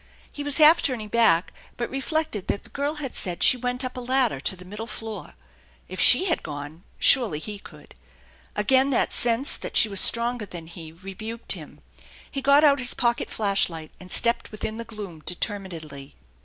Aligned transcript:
He 0.31 0.41
was 0.41 0.57
half 0.57 0.81
turning 0.81 1.09
back, 1.09 1.53
but 1.77 1.91
reflected 1.91 2.47
that 2.47 2.63
the 2.63 2.71
girl 2.71 2.95
had 2.95 3.13
said 3.13 3.43
she 3.43 3.55
went 3.55 3.85
up 3.85 3.95
a 3.95 3.99
ladder 3.99 4.39
to 4.39 4.55
the 4.55 4.65
middle 4.65 4.87
floor. 4.87 5.35
If 5.87 5.99
she 5.99 6.25
had 6.25 6.41
gone, 6.41 6.83
surely 6.97 7.37
he 7.37 7.59
could. 7.59 7.93
Again 8.55 8.89
that 8.89 9.13
sense 9.13 9.55
that 9.57 9.77
she 9.77 9.87
was 9.89 10.01
stronger 10.01 10.47
than 10.47 10.65
he 10.65 10.91
rebuked 10.91 11.51
him. 11.51 11.81
He 12.31 12.41
got 12.41 12.63
out 12.63 12.79
his 12.79 12.95
pocket 12.95 13.29
flash 13.29 13.69
light 13.69 13.91
and 13.99 14.11
stepped 14.11 14.51
within 14.51 14.77
the 14.77 14.85
gloom 14.85 15.19
determinedly. 15.23 16.15